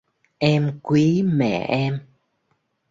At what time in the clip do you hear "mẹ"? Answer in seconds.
1.23-1.65